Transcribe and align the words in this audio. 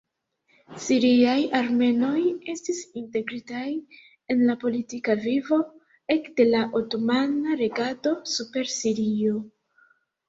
Siriaj 0.83 1.35
armenoj 1.57 2.21
estis 2.53 2.79
integritaj 3.01 3.65
en 4.35 4.41
la 4.47 4.55
politika 4.65 5.17
vivo 5.27 5.61
ekde 6.17 6.49
la 6.51 6.65
otomana 6.81 7.59
regado 7.63 8.17
super 8.37 8.75
Sirio. 8.81 9.41